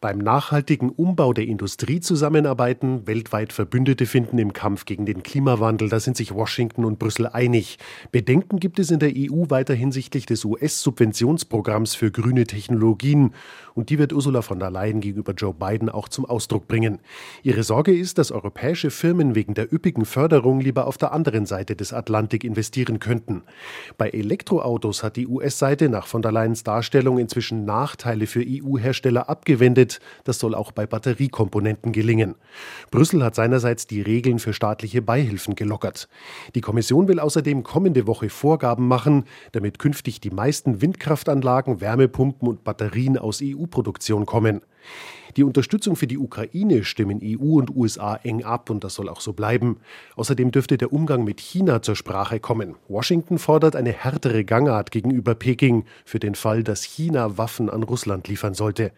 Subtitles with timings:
[0.00, 5.88] beim nachhaltigen Umbau der Industrie zusammenarbeiten, weltweit Verbündete finden im Kampf gegen den Klimawandel.
[5.88, 7.78] Da sind sich Washington und Brüssel einig.
[8.12, 13.34] Bedenken gibt es in der EU weiter hinsichtlich des US-Subventionsprogramms für grüne Technologien.
[13.74, 16.98] Und die wird Ursula von der Leyen gegenüber Joe Biden auch zum Ausdruck bringen.
[17.42, 21.76] Ihre Sorge ist, dass europäische Firmen wegen der üppigen Förderung lieber auf der anderen Seite
[21.76, 23.42] des Atlantik investieren könnten.
[23.96, 29.87] Bei Elektroautos hat die US-Seite nach von der Leyens Darstellung inzwischen Nachteile für EU-Hersteller abgewendet
[29.88, 30.00] Schritt.
[30.24, 32.34] Das soll auch bei Batteriekomponenten gelingen.
[32.90, 36.08] Brüssel hat seinerseits die Regeln für staatliche Beihilfen gelockert.
[36.54, 42.64] Die Kommission will außerdem kommende Woche Vorgaben machen, damit künftig die meisten Windkraftanlagen, Wärmepumpen und
[42.64, 44.60] Batterien aus EU-Produktion kommen.
[45.36, 49.20] Die Unterstützung für die Ukraine stimmen EU und USA eng ab und das soll auch
[49.20, 49.78] so bleiben.
[50.16, 52.76] Außerdem dürfte der Umgang mit China zur Sprache kommen.
[52.88, 58.26] Washington fordert eine härtere Gangart gegenüber Peking für den Fall, dass China Waffen an Russland
[58.28, 58.92] liefern sollte.